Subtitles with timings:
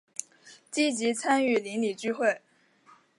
[0.71, 2.41] 积极参与邻里聚会